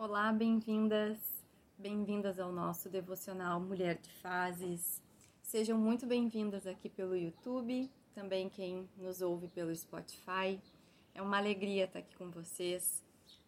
[0.00, 1.18] Olá, bem-vindas,
[1.76, 5.02] bem-vindas ao nosso devocional Mulher de Fases.
[5.42, 10.62] Sejam muito bem-vindas aqui pelo YouTube, também quem nos ouve pelo Spotify.
[11.12, 13.02] É uma alegria estar aqui com vocês.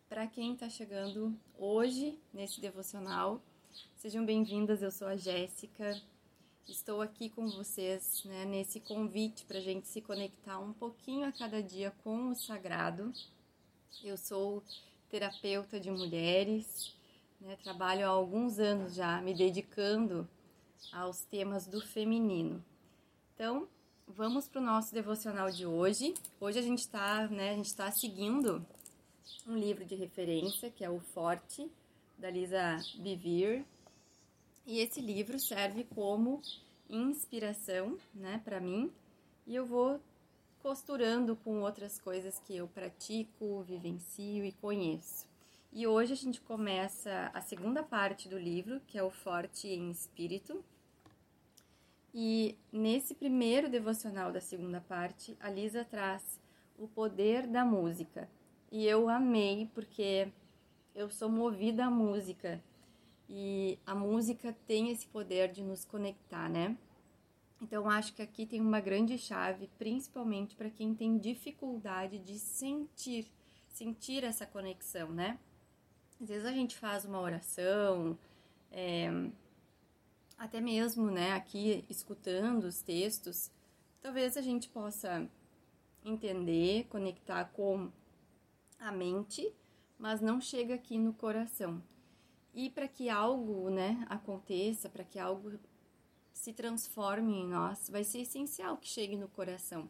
[0.08, 3.40] Para quem está chegando hoje nesse devocional,
[3.94, 4.82] sejam bem-vindas.
[4.82, 6.02] Eu sou a Jéssica.
[6.66, 11.32] Estou aqui com vocês né, nesse convite para a gente se conectar um pouquinho a
[11.32, 13.12] cada dia com o sagrado.
[14.02, 14.64] Eu sou
[15.10, 16.94] terapeuta de mulheres,
[17.40, 17.56] né?
[17.62, 20.26] trabalho há alguns anos já me dedicando
[20.92, 22.64] aos temas do feminino.
[23.34, 23.68] Então,
[24.06, 26.14] vamos para o nosso devocional de hoje.
[26.40, 28.64] Hoje a gente está né, a gente tá seguindo
[29.46, 31.68] um livro de referência que é o Forte,
[32.16, 33.64] da Lisa Bivir.
[34.64, 36.40] E esse livro serve como
[36.88, 38.92] inspiração né, para mim
[39.46, 40.00] e eu vou
[40.62, 45.26] costurando com outras coisas que eu pratico, vivencio e conheço.
[45.72, 49.90] E hoje a gente começa a segunda parte do livro, que é o Forte em
[49.90, 50.64] Espírito.
[52.12, 56.40] E nesse primeiro devocional da segunda parte, a Lisa traz
[56.76, 58.28] o poder da música.
[58.70, 60.28] E eu amei porque
[60.94, 62.60] eu sou movida à música.
[63.28, 66.76] E a música tem esse poder de nos conectar, né?
[67.60, 73.30] Então, acho que aqui tem uma grande chave, principalmente para quem tem dificuldade de sentir,
[73.68, 75.38] sentir essa conexão, né?
[76.20, 78.18] Às vezes a gente faz uma oração,
[78.70, 79.10] é,
[80.38, 83.50] até mesmo, né, aqui escutando os textos,
[84.00, 85.28] talvez a gente possa
[86.02, 87.90] entender, conectar com
[88.78, 89.52] a mente,
[89.98, 91.82] mas não chega aqui no coração.
[92.54, 95.58] E para que algo, né, aconteça, para que algo
[96.40, 99.86] se transforme em nós, vai ser essencial que chegue no coração.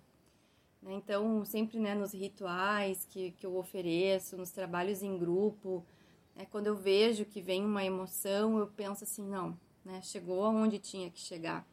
[0.82, 0.94] Né?
[0.94, 5.86] Então, sempre né, nos rituais que, que eu ofereço, nos trabalhos em grupo,
[6.34, 10.80] né, quando eu vejo que vem uma emoção, eu penso assim: não, né, chegou aonde
[10.80, 11.64] tinha que chegar.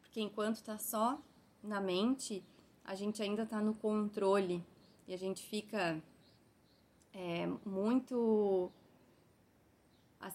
[0.00, 1.20] Porque enquanto está só
[1.60, 2.40] na mente,
[2.84, 4.64] a gente ainda está no controle
[5.08, 6.00] e a gente fica
[7.12, 8.70] é, muito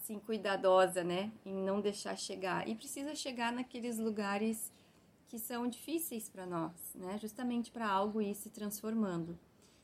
[0.06, 2.68] assim cuidadosa, né, em não deixar chegar.
[2.68, 4.72] E precisa chegar naqueles lugares
[5.26, 9.36] que são difíceis para nós, né, justamente para algo ir se transformando.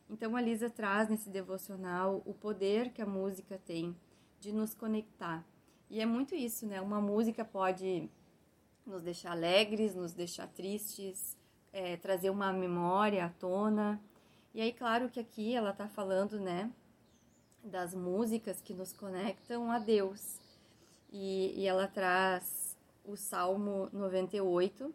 [0.09, 3.97] Então a Lisa traz nesse devocional o poder que a música tem
[4.39, 5.45] de nos conectar.
[5.91, 6.81] E é muito isso, né?
[6.81, 8.09] Uma música pode
[8.87, 11.37] nos deixar alegres, nos deixar tristes,
[11.73, 14.01] é, trazer uma memória à tona.
[14.55, 16.71] E aí, claro que aqui ela está falando, né,
[17.63, 20.39] das músicas que nos conectam a Deus.
[21.11, 24.95] E, e ela traz o Salmo 98.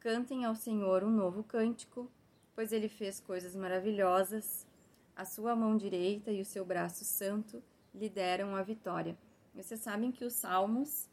[0.00, 2.10] Cantem ao Senhor um novo cântico,
[2.54, 4.66] pois ele fez coisas maravilhosas.
[5.14, 7.62] A sua mão direita e o seu braço santo
[7.94, 9.16] lhe deram a vitória.
[9.54, 11.08] Vocês sabem que os salmos,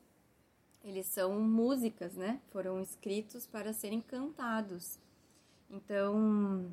[0.83, 2.41] eles são músicas, né?
[2.51, 4.99] Foram escritos para serem cantados.
[5.69, 6.69] Então,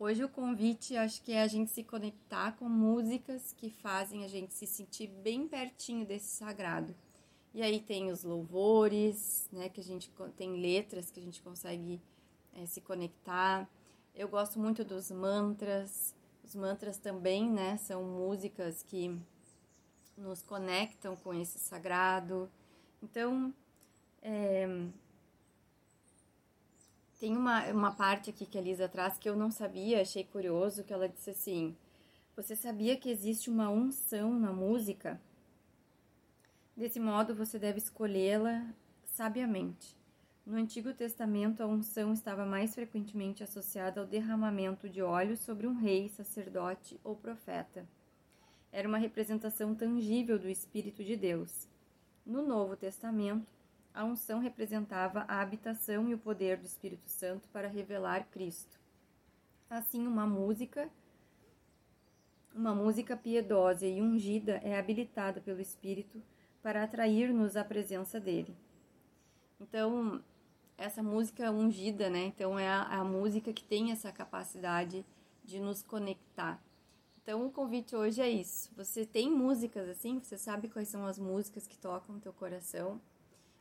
[0.00, 4.28] Hoje o convite acho que é a gente se conectar com músicas que fazem a
[4.28, 6.94] gente se sentir bem pertinho desse sagrado.
[7.52, 12.00] E aí tem os louvores, né, que a gente tem letras que a gente consegue
[12.54, 13.68] é, se conectar.
[14.14, 16.14] Eu gosto muito dos mantras.
[16.44, 19.18] Os mantras também, né, são músicas que
[20.16, 22.48] nos conectam com esse sagrado.
[23.02, 23.52] Então,
[24.22, 24.68] é,
[27.28, 30.82] tem uma, uma parte aqui que a Lisa traz que eu não sabia, achei curioso,
[30.82, 31.76] que ela disse assim:
[32.34, 35.20] Você sabia que existe uma unção na música?
[36.74, 38.66] Desse modo, você deve escolhê-la
[39.04, 39.94] sabiamente.
[40.46, 45.74] No Antigo Testamento, a unção estava mais frequentemente associada ao derramamento de óleo sobre um
[45.74, 47.86] rei, sacerdote ou profeta.
[48.72, 51.68] Era uma representação tangível do Espírito de Deus.
[52.24, 53.57] No Novo Testamento,
[53.98, 58.78] a unção representava a habitação e o poder do Espírito Santo para revelar Cristo.
[59.68, 60.88] Assim, uma música,
[62.54, 66.22] uma música piedosa e ungida é habilitada pelo Espírito
[66.62, 68.56] para atrair-nos à presença dele.
[69.60, 70.22] Então,
[70.76, 72.26] essa música ungida, né?
[72.26, 75.04] Então é a, a música que tem essa capacidade
[75.44, 76.62] de nos conectar.
[77.20, 78.70] Então o convite hoje é isso.
[78.76, 80.20] Você tem músicas assim?
[80.20, 83.00] Você sabe quais são as músicas que tocam teu coração?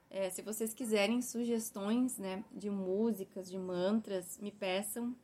[0.09, 5.15] É, se vocês quiserem sugestões né, de músicas, de mantras, me peçam,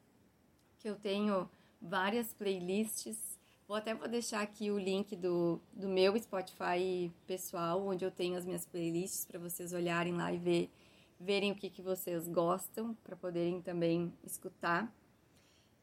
[0.80, 1.50] que eu tenho
[1.82, 3.40] várias playlists.
[3.68, 8.38] Vou até vou deixar aqui o link do, do meu Spotify pessoal, onde eu tenho
[8.38, 10.70] as minhas playlists para vocês olharem lá e ver,
[11.20, 14.94] verem o que, que vocês gostam, para poderem também escutar.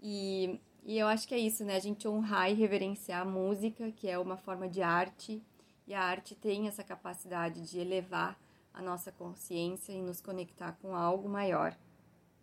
[0.02, 1.76] E E eu acho que é isso, né?
[1.76, 5.42] A gente honrar e reverenciar a música, que é uma forma de arte,
[5.86, 8.38] e a arte tem essa capacidade de elevar
[8.72, 11.76] a nossa consciência e nos conectar com algo maior.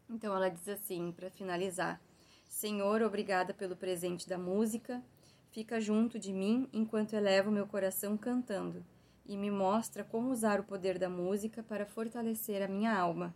[0.09, 2.01] Então ela diz assim, para finalizar:
[2.47, 5.03] Senhor, obrigada pelo presente da música.
[5.51, 8.85] Fica junto de mim enquanto elevo meu coração cantando
[9.27, 13.35] e me mostra como usar o poder da música para fortalecer a minha alma.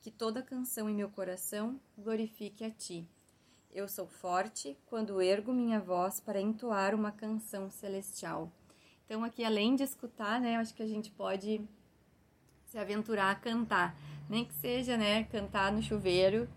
[0.00, 3.08] Que toda canção em meu coração glorifique a ti.
[3.72, 8.52] Eu sou forte quando ergo minha voz para entoar uma canção celestial.
[9.04, 11.60] Então, aqui, além de escutar, né, acho que a gente pode
[12.74, 13.96] se aventurar a cantar.
[14.28, 16.48] Nem que seja, né, cantar no chuveiro.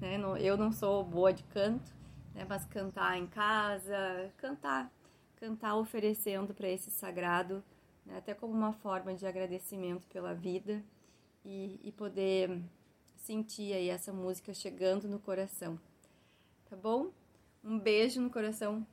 [0.00, 0.18] Né?
[0.40, 1.94] Eu não sou boa de canto,
[2.34, 4.90] né, mas cantar em casa, cantar,
[5.36, 7.62] cantar oferecendo para esse sagrado,
[8.04, 10.82] né, até como uma forma de agradecimento pela vida
[11.44, 12.60] e, e poder
[13.14, 15.78] sentir aí essa música chegando no coração
[16.68, 17.10] tá bom?
[17.64, 18.86] Um beijo no coração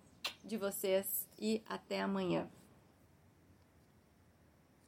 [0.44, 2.50] de vocês e até amanhã.